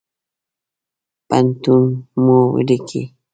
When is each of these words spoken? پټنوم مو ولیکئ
پټنوم 1.27 1.85
مو 2.23 2.37
ولیکئ 2.53 3.03